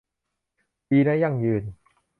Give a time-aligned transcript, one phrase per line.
[0.89, 1.63] ดีนะ ยั่งยืน